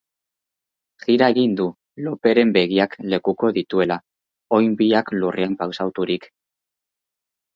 [1.01, 1.65] Jira egin du,
[2.05, 3.99] Loperen begiak lekuko dituela,
[4.59, 6.27] oin biak lurrean pausaturik.